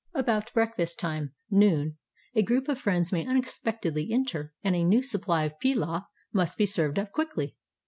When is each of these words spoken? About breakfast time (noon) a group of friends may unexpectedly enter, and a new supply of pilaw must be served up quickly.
About 0.15 0.51
breakfast 0.55 0.97
time 0.99 1.33
(noon) 1.51 1.97
a 2.33 2.41
group 2.41 2.67
of 2.67 2.79
friends 2.79 3.11
may 3.11 3.23
unexpectedly 3.23 4.09
enter, 4.11 4.51
and 4.63 4.75
a 4.75 4.83
new 4.83 5.03
supply 5.03 5.43
of 5.43 5.59
pilaw 5.59 6.07
must 6.33 6.57
be 6.57 6.65
served 6.65 6.97
up 6.97 7.11
quickly. 7.11 7.55